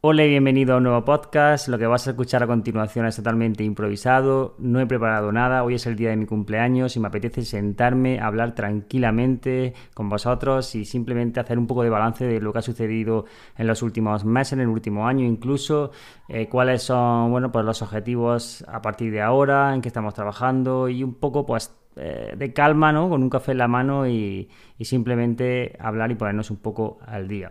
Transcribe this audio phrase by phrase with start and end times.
[0.00, 1.66] Hola y bienvenido a un nuevo podcast.
[1.66, 4.54] Lo que vas a escuchar a continuación es totalmente improvisado.
[4.60, 5.64] No he preparado nada.
[5.64, 10.76] Hoy es el día de mi cumpleaños y me apetece sentarme, hablar tranquilamente con vosotros
[10.76, 13.24] y simplemente hacer un poco de balance de lo que ha sucedido
[13.56, 15.90] en los últimos meses, en el último año incluso.
[16.28, 20.88] Eh, cuáles son, bueno, pues los objetivos a partir de ahora, en qué estamos trabajando
[20.88, 23.08] y un poco, pues, eh, de calma, ¿no?
[23.08, 24.48] Con un café en la mano y
[24.80, 27.50] simplemente hablar y ponernos un poco al día.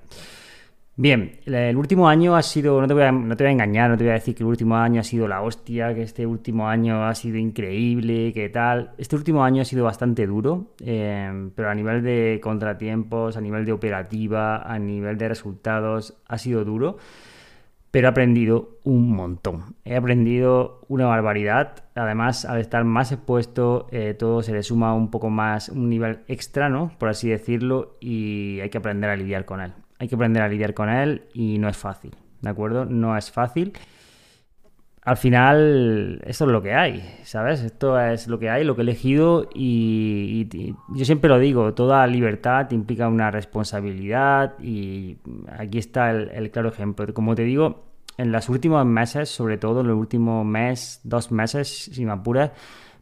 [1.00, 4.04] Bien, el último año ha sido, no te, voy a, no te engañar, no te
[4.04, 7.05] voy a decir que el último año ha sido la hostia, que este último año
[7.05, 8.94] ha sido increíble, que tal.
[8.98, 13.63] Este último año ha sido bastante duro, eh, pero a nivel de contratiempos, a nivel
[13.63, 16.98] de operativa, a nivel de resultados, ha sido duro,
[17.91, 19.76] pero he aprendido un montón.
[19.86, 21.76] He aprendido una barbaridad.
[21.93, 26.21] Además, al estar más expuesto, eh, todo se le suma un poco más, un nivel
[26.27, 26.91] extra, ¿no?
[26.98, 30.49] Por así decirlo, y hay que aprender a lidiar con él hay que aprender a
[30.49, 32.85] lidiar con él y no es fácil, ¿de acuerdo?
[32.85, 33.73] No es fácil.
[35.07, 37.62] Al final, esto es lo que hay, ¿sabes?
[37.62, 40.49] Esto es lo que hay, lo que he elegido y,
[40.90, 45.18] yo siempre lo digo, toda libertad implica una responsabilidad y
[45.57, 47.13] aquí está el, claro ejemplo.
[47.13, 47.85] Como te digo,
[48.18, 52.51] en los últimos meses, sobre todo en los últimos mes, dos meses, si me apuras,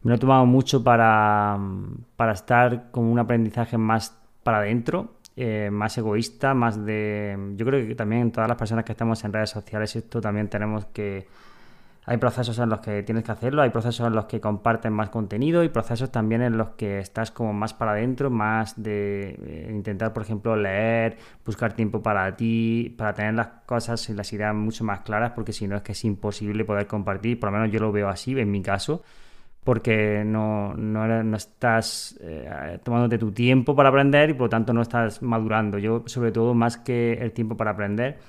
[0.04, 1.58] me lo he tomado mucho para,
[2.16, 7.38] para estar con un aprendizaje más para adentro, eh, más egoísta, más de...
[7.56, 10.86] Yo creo que también todas las personas que estamos en redes sociales esto también tenemos
[10.88, 11.28] que...
[12.08, 15.10] Hay procesos en los que tienes que hacerlo, hay procesos en los que comparten más
[15.10, 19.72] contenido y procesos también en los que estás como más para adentro, más de eh,
[19.72, 24.54] intentar, por ejemplo, leer, buscar tiempo para ti, para tener las cosas y las ideas
[24.54, 27.74] mucho más claras, porque si no es que es imposible poder compartir, por lo menos
[27.74, 29.02] yo lo veo así en mi caso
[29.66, 34.84] porque no, no, estás eh, tomándote tu tiempo para aprender y por lo tanto no
[34.84, 35.80] estás madurando.
[35.80, 38.20] Yo, sobre todo, más que el tiempo para aprender,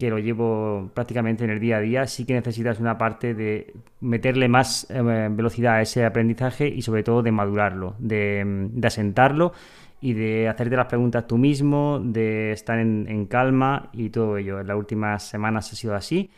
[0.00, 3.72] que lo llevo prácticamente en el día a día, sí que necesitas una parte de
[4.00, 9.52] meterle más eh, velocidad a ese aprendizaje y sobre todo de madurarlo, de, asentarlo
[10.00, 14.58] y de hacerte las preguntas tú mismo, de estar en, en calma y todo ello.
[14.58, 16.32] En las últimas semanas ha sido así.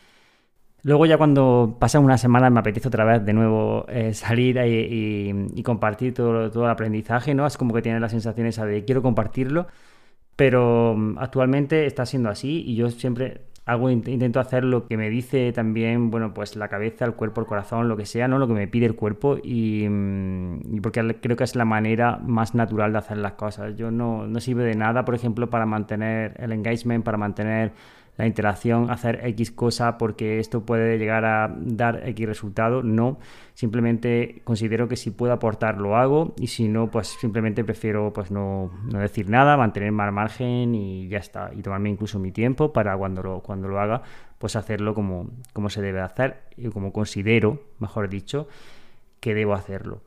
[0.82, 5.62] Luego ya cuando pasa una semana me apetece otra vez de nuevo eh, salir y,
[5.64, 7.47] compartir todo, todo el aprendizaje, ¿no?
[7.47, 9.66] Es como que tienes la sensación esa de quiero compartirlo,
[10.37, 15.10] pero mm, actualmente está siendo así y yo siempre hago intento hacer lo que me
[15.10, 18.38] dice también, bueno, pues la cabeza, el cuerpo, el corazón, lo que sea, ¿no?
[18.38, 22.54] Lo que me pide el cuerpo y, mm, porque creo que es la manera más
[22.54, 23.76] natural de hacer las cosas.
[23.76, 27.72] Yo no, no sirve de nada, por ejemplo, para mantener el engagement, para mantener
[28.16, 32.82] la interacción, hacer X cosa porque esto puede llegar a dar X resultado.
[32.82, 33.19] No,
[33.54, 38.31] simplemente considero que si puedo aportar lo hago y si no, pues simplemente prefiero pues
[38.31, 41.50] no, decir nada, mantener más margen y ya está.
[41.55, 44.03] Y tomarme incluso mi tiempo para cuando lo, cuando lo haga,
[44.38, 48.49] pues hacerlo como, como se debe hacer y como considero, mejor dicho,
[49.21, 50.00] que debo hacerlo.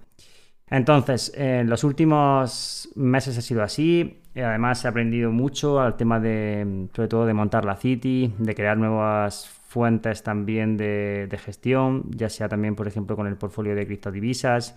[0.71, 4.21] Entonces, en los últimos meses ha sido así.
[4.35, 8.77] Además, he aprendido mucho al tema de, sobre todo, de montar la City, de crear
[8.77, 14.75] nuevas fuentes también de, gestión, ya sea también, por ejemplo, con el portfolio de criptodivisas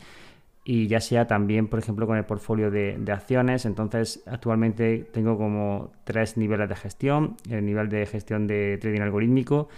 [0.65, 3.65] y ya sea también, por ejemplo, con el portfolio de, de, acciones.
[3.67, 7.37] Entonces, actualmente tengo como tres niveles de gestión.
[7.51, 9.69] El nivel de gestión de trading algorítmico,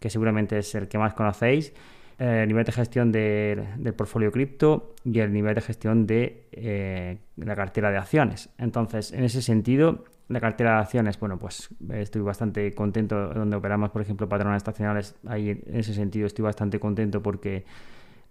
[0.00, 4.94] que seguramente es el que más conocéis eh, el nivel de gestión del portfolio cripto
[5.04, 8.50] y el nivel de gestión de eh, la cartera de acciones.
[8.58, 13.90] Entonces, en ese sentido, la cartera de acciones, bueno, pues estoy bastante contento donde operamos,
[13.90, 15.16] por ejemplo, patrones estacionales.
[15.26, 17.64] Ahí, en ese sentido, estoy bastante contento porque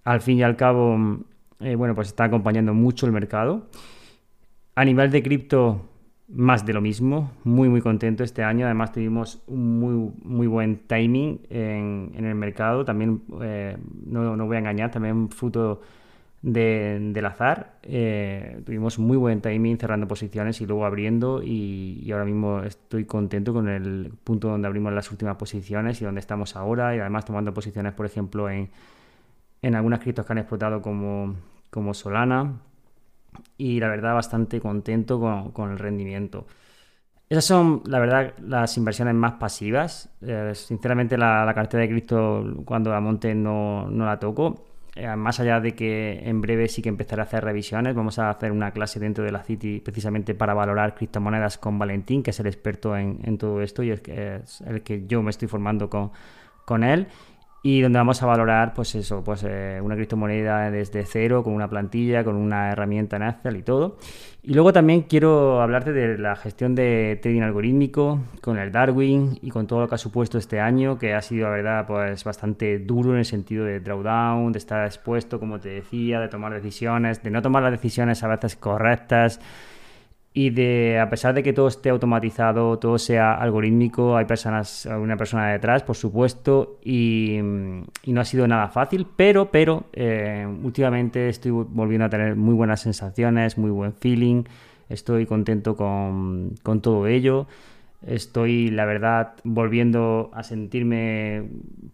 [0.04, 0.98] al fin y al cabo,
[1.60, 3.68] eh, bueno, pues está acompañando mucho el mercado.
[4.76, 5.90] A nivel de cripto,
[6.28, 10.78] más de lo mismo, muy muy contento este año, además tuvimos un muy, muy buen
[10.88, 15.82] timing en, el mercado, también eh, no, no, voy a engañar, también fruto
[16.42, 22.62] del azar, eh, tuvimos muy buen timing cerrando posiciones y luego abriendo y, ahora mismo
[22.64, 26.94] estoy contento con el punto donde abrimos las últimas posiciones y donde estamos ahora.
[26.96, 28.70] Y además tomando posiciones por ejemplo en,
[29.62, 31.36] en algunas criptos que han explotado como,
[31.70, 32.60] como Solana
[33.58, 36.46] y la verdad bastante contento con, el rendimiento.
[37.30, 40.10] Esas son, la verdad, las inversiones más pasivas.
[40.22, 44.66] Eh, sinceramente, la, cartera de cripto, cuando la monte, no, la toco.
[44.96, 48.30] eh, más allá de que en breve sí que empezaré a hacer revisiones, vamos a
[48.30, 52.40] hacer una clase dentro de la City precisamente para valorar criptomonedas con Valentín, que es
[52.40, 56.12] el experto en, todo esto y es el que yo me estoy formando con,
[56.66, 57.08] con él
[57.66, 61.70] y donde vamos a valorar pues eso, pues eh, una criptomoneda desde cero, con una
[61.70, 63.98] plantilla, con una herramienta en y todo.
[64.44, 69.50] Y luego también quiero hablarte de la gestión de trading algorítmico con el Darwin y
[69.50, 72.80] con todo lo que ha supuesto este año, que ha sido, la verdad, pues bastante
[72.80, 77.24] duro en el sentido de drawdown, de estar expuesto, como te decía, de tomar decisiones,
[77.24, 79.40] de no tomar las decisiones a veces correctas
[80.34, 85.16] y de a pesar de que todo esté automatizado, todo sea algorítmico, hay personas, una
[85.16, 91.52] persona detrás, por supuesto, y, no ha sido nada fácil, pero, pero eh, últimamente estoy
[91.52, 94.44] volviendo a tener muy buenas sensaciones, muy buen feeling,
[94.90, 97.48] estoy contento con, con todo ello.
[98.06, 101.44] Estoy, la verdad, volviendo a sentirme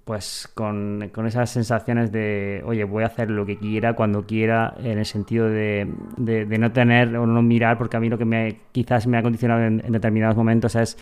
[0.05, 4.97] pues con, esas sensaciones de, oye, voy a hacer lo que quiera, cuando quiera, en
[4.97, 9.05] el sentido de, no tener o no mirar, porque a mí lo que me, quizás
[9.05, 10.97] me ha condicionado en, determinados momentos es,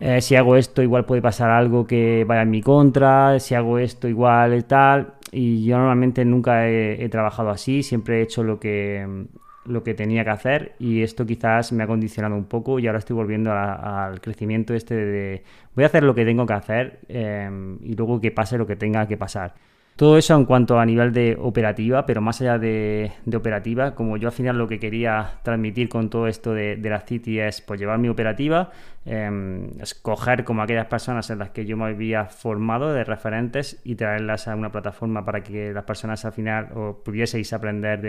[0.00, 3.78] eh, si hago esto igual puede pasar algo que vaya en mi contra, si hago
[3.78, 9.26] esto igual tal, y yo normalmente nunca he trabajado así, siempre he hecho lo que
[9.68, 12.98] lo que tenía que hacer y esto quizás me ha condicionado un poco y ahora
[12.98, 15.42] estoy volviendo al crecimiento este de,
[15.74, 18.76] voy a hacer lo que tengo que hacer em, y luego que pase lo que
[18.76, 19.54] tenga que pasar.
[19.98, 24.28] Todo eso en cuanto a nivel de operativa, pero más allá de, operativa, como yo
[24.28, 27.98] al final lo que quería transmitir con todo esto de, la City es pues llevar
[27.98, 28.70] mi operativa,
[29.04, 33.96] eh, escoger como aquellas personas en las que yo me había formado de referentes y
[33.96, 36.68] traerlas a una plataforma para que las personas al final
[37.04, 38.00] pudieseis aprender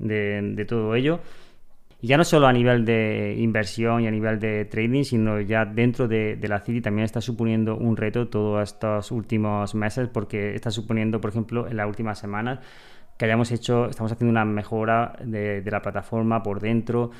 [0.00, 1.20] de, todo ello.
[2.02, 5.66] Y ya no solo a nivel de inversión y a nivel de trading, sino ya
[5.66, 10.70] dentro de, la City también está suponiendo un reto todos estos últimos meses, porque está
[10.70, 12.60] suponiendo, por ejemplo, en las últimas semanas
[13.18, 17.10] que hayamos hecho, estamos haciendo una mejora de la plataforma por dentro.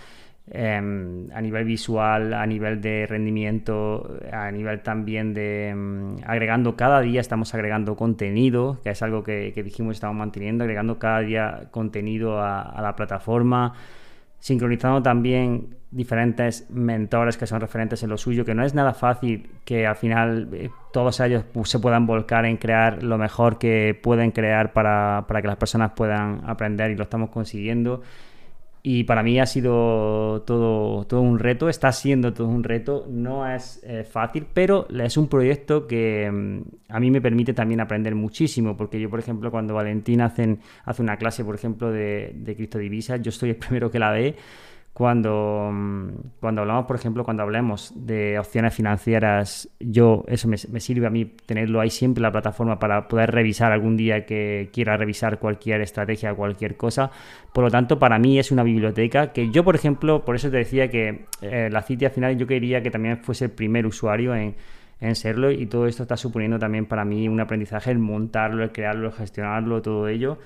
[0.52, 7.00] Em, a nivel visual, a nivel de rendimiento, a nivel también de em, agregando cada
[7.00, 12.43] día, estamos agregando contenido, que es algo que, dijimos estamos manteniendo, agregando cada día contenido
[12.43, 13.75] a, la plataforma,
[14.41, 19.49] sincronizando también diferentes mentores que son referentes en lo suyo, que no es nada fácil
[19.64, 24.32] que al final eh, todos ellos se puedan volcar en crear lo mejor que pueden
[24.32, 28.02] crear para, para que las personas puedan aprender y lo estamos consiguiendo.
[28.82, 33.46] Y para mí ha sido todo, todo un reto, está siendo todo un reto, no
[33.46, 38.14] es eh, fácil, pero es un proyecto que mm, a mí me permite también aprender
[38.14, 40.58] muchísimo, porque yo, por ejemplo, cuando Valentín hace
[40.98, 44.36] una clase, por ejemplo, de, de criptodivisas, yo soy el primero que la ve
[44.92, 46.08] cuando, mm,
[46.40, 51.25] cuando hablamos, por ejemplo, cuando hablemos de opciones financieras, yo, eso me, sirve a mí
[51.25, 56.34] tenerlo ahí siempre la plataforma para poder revisar algún día que quiera revisar cualquier estrategia,
[56.34, 57.10] cualquier cosa.
[57.52, 60.58] Por lo tanto, para mí es una biblioteca que yo, por ejemplo, por eso te
[60.58, 64.34] decía que eh, la City al final yo quería que también fuese el primer usuario
[64.34, 64.56] en,
[65.00, 68.72] en serlo y todo esto está suponiendo también para mí un aprendizaje, el montarlo, el
[68.72, 70.38] crearlo, el gestionarlo, todo ello.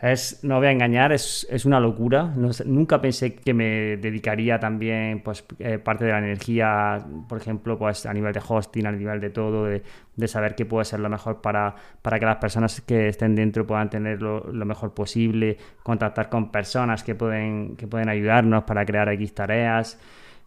[0.00, 2.30] Es, no voy a engañar, es, es una locura.
[2.66, 8.04] nunca pensé que me dedicaría también pues, eh, parte de la energía, por ejemplo, pues,
[8.04, 9.82] a nivel de hosting, a nivel de todo, de,
[10.28, 13.88] saber qué puede ser lo mejor para, para, que las personas que estén dentro puedan
[13.88, 19.34] tener lo, mejor posible, contactar con personas que pueden, que pueden ayudarnos para crear X
[19.34, 19.98] tareas.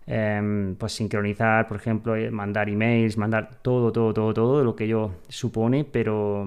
[0.05, 4.87] Em, pues sincronizar, por ejemplo, eh, mandar emails, mandar todo, todo, todo, todo lo que
[4.87, 6.45] yo supone, pero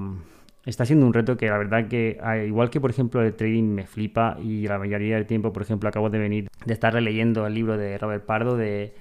[0.65, 3.87] está siendo un reto que la verdad que, igual que por ejemplo el trading me
[3.87, 7.55] flipa y la mayoría del tiempo, por ejemplo, acabo de venir de estar releyendo el
[7.55, 8.95] libro de Robert Pardo de,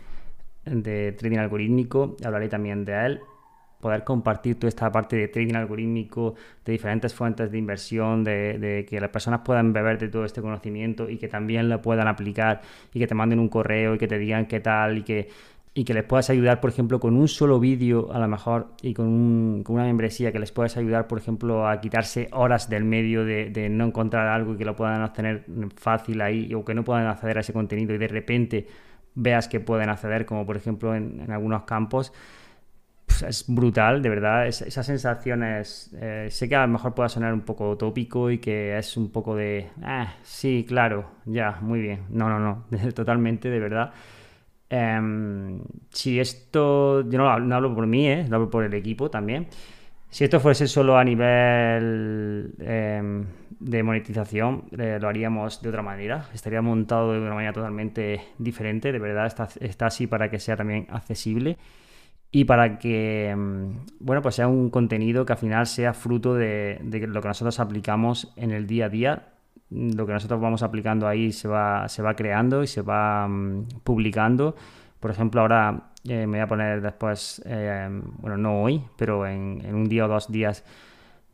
[0.65, 3.21] de trading algorítmico, hablaré también de él
[3.81, 8.85] poder compartir toda esta parte de trading algorítmico, de diferentes fuentes de inversión, de, de,
[8.85, 12.61] que las personas puedan beber de todo este conocimiento y que también lo puedan aplicar
[12.93, 15.29] y que te manden un correo y que te digan qué tal y que
[15.73, 18.93] y que les puedas ayudar, por ejemplo, con un solo vídeo a lo mejor y
[18.93, 23.23] con, un, una membresía que les puedas ayudar, por ejemplo, a quitarse horas del medio
[23.23, 25.45] de, no encontrar algo y que lo puedan obtener
[25.77, 28.67] fácil ahí o que no puedan acceder a ese contenido y de repente
[29.15, 32.11] veas que pueden acceder, como por ejemplo en, algunos campos,
[33.05, 34.47] pues es brutal, de verdad.
[34.47, 38.39] Es, esas sensaciones, eh, sé que a lo mejor pueda sonar un poco tópico y
[38.39, 42.01] que es un poco de, ah, sí, claro, ya, muy bien.
[42.09, 43.93] No, no, no, totalmente, de verdad
[44.73, 45.59] Em,
[45.89, 48.25] si esto, yo no, hablo por mí, ¿eh?
[48.29, 49.47] lo hablo por el equipo también.
[50.09, 53.25] Si esto fuese solo a nivel em,
[53.59, 56.29] de monetización, eh, lo haríamos de otra manera.
[56.33, 58.93] Estaría montado de una manera totalmente diferente.
[58.93, 61.57] De verdad, está, está así para que sea también accesible.
[62.31, 66.79] y para que, mm, bueno, pues sea un contenido que al final sea fruto de,
[66.81, 69.27] lo que nosotros aplicamos en el día a día.
[69.71, 73.67] Lo que nosotros vamos aplicando ahí se va, se va creando y se va mm,
[73.83, 74.55] publicando.
[74.99, 77.87] Por ejemplo, ahora eh, me voy a poner después, eh,
[78.19, 80.63] bueno, no hoy, pero en, un día o dos días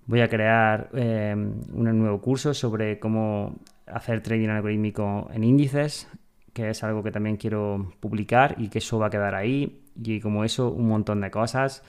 [0.05, 3.55] voy a crear eh, un nuevo curso sobre cómo
[3.87, 6.07] hacer trading algorítmico en índices,
[6.53, 10.19] que es algo que también quiero publicar y que eso va a quedar ahí y
[10.19, 11.83] como eso un montón de cosas.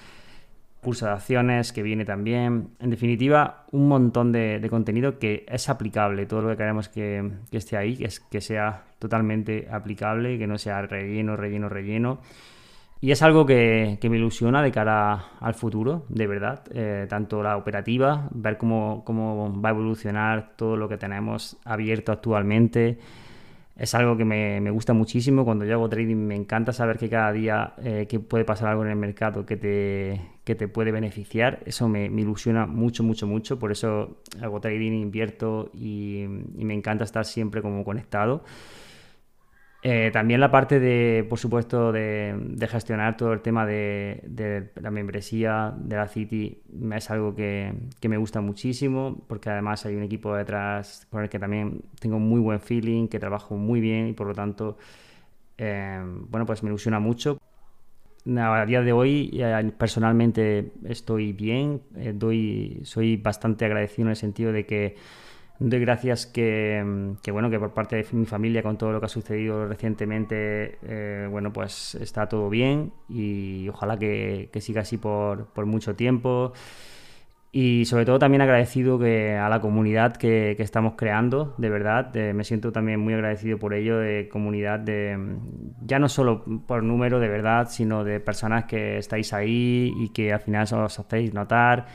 [0.83, 2.71] Curso de acciones que viene también.
[2.79, 6.27] En definitiva, un montón de, contenido que es aplicable.
[6.27, 10.83] Todo lo que queremos que, esté ahí es que sea totalmente aplicable, que no sea
[10.83, 12.21] relleno, relleno, relleno.
[13.01, 16.63] Y es algo que, me ilusiona de cara al futuro, de verdad.
[16.73, 22.13] Eh, tanto la operativa, ver cómo, cómo va a evolucionar todo lo que tenemos abierto
[22.13, 22.99] actualmente
[23.79, 25.45] es algo que me, gusta muchísimo.
[25.45, 28.85] Cuando yo hago trading me encanta saber que cada día eh, que puede pasar algo
[28.85, 31.61] en el mercado que te, que te puede beneficiar.
[31.65, 33.59] Eso me, ilusiona mucho, mucho, mucho.
[33.61, 36.25] Por eso hago trading, invierto y,
[36.57, 38.43] y me encanta estar siempre como conectado.
[39.81, 45.73] Eh, también la parte de, por supuesto, de, gestionar todo el tema de, la membresía
[45.77, 46.61] de la City
[46.93, 47.73] es algo que,
[48.09, 52.41] me gusta muchísimo porque además hay un equipo detrás con el que también tengo muy
[52.41, 54.79] buen feeling, que trabajo muy bien y por lo tanto,
[55.59, 57.39] eh, bueno, pues me ilusiona mucho.
[58.37, 61.81] A día de hoy, eh, personalmente estoy bien,
[62.15, 64.97] doy, soy bastante agradecido en el sentido de que
[65.61, 66.85] Doy gracias que,
[67.33, 71.27] bueno, que por parte de mi familia, con todo lo que ha sucedido recientemente, eh,
[71.29, 76.53] bueno, pues está todo bien y ojalá que, siga así por, mucho tiempo.
[77.51, 82.45] Y sobre todo también agradecido que a la comunidad que, estamos creando, de verdad, me
[82.45, 85.19] siento también muy agradecido por ello, de comunidad de,
[85.85, 90.33] ya no solo por número de verdad, sino de personas que estáis ahí y que
[90.33, 91.87] al final os hacéis notar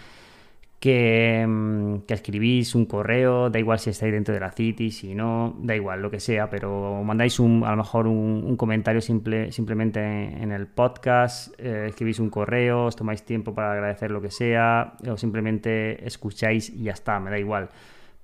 [0.86, 5.56] Mm, que, escribís un correo, da igual si estáis dentro de la City, si no,
[5.60, 10.00] da igual lo que sea, pero mandáis un, a lo mejor un, comentario simple, simplemente
[10.02, 14.96] en, el podcast, eh, escribís un correo, os tomáis tiempo para agradecer lo que sea,
[15.10, 17.70] o simplemente escucháis y ya está, me da igual.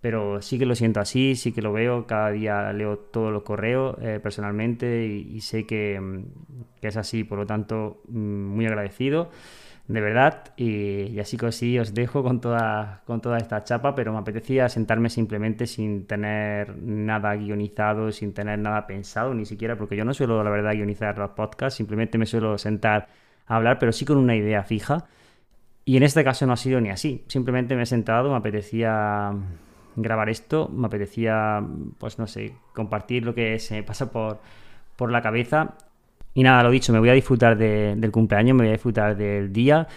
[0.01, 3.43] Pero sí que lo siento así, sí que lo veo, cada día leo todos los
[3.43, 6.23] correos eh, personalmente y, sé que, mm,
[6.81, 9.29] que, es así, por lo tanto, mm, muy agradecido
[9.89, 10.53] de verdad.
[10.55, 14.69] Y, así que así os dejo con toda, con toda esta chapa, pero me apetecía
[14.69, 20.13] sentarme simplemente sin tener nada guionizado, sin tener nada pensado, ni siquiera, porque yo no
[20.13, 23.10] suelo, la verdad, guionizar los podcasts, simplemente me suelo sentar
[23.48, 25.08] a hablar, pero sí con una idea fija.
[25.86, 29.34] Y en este caso no ha sido ni así, simplemente me he sentado, me apetecía
[29.96, 31.65] grabar esto, me apetecía,
[31.98, 34.39] pues no sé, compartir lo que se me pasa por,
[34.96, 35.75] por la cabeza
[36.33, 39.51] y nada, lo dicho, me voy a disfrutar del cumpleaños, me voy a disfrutar del
[39.51, 39.88] día.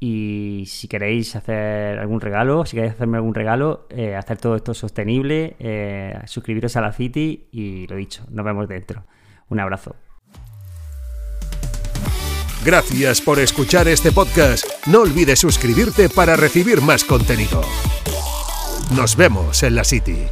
[0.00, 4.74] Y si queréis hacer algún regalo, si queréis hacerme algún regalo, eh, hacer todo esto
[4.74, 9.04] sostenible, eh, suscribiros a la City y lo dicho, nos vemos dentro.
[9.48, 9.94] Un abrazo.
[12.64, 14.64] Gracias por escuchar este podcast.
[14.86, 17.60] No olvides suscribirte para recibir más contenido.
[18.96, 20.26] Nos vemos en la City.